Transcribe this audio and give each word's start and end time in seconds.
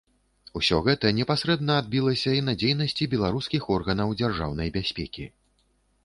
Усе 0.59 0.77
гэта 0.85 1.09
непасрэдна 1.17 1.73
адбілася 1.81 2.31
і 2.37 2.41
на 2.47 2.55
дзейнасці 2.63 3.09
беларускіх 3.11 3.67
органаў 3.75 4.15
дзяржаўнай 4.23 4.73
бяспекі. 4.79 5.27